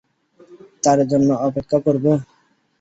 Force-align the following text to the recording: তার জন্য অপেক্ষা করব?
তার 0.83 0.99
জন্য 1.11 1.29
অপেক্ষা 1.47 1.77
করব? 1.85 2.05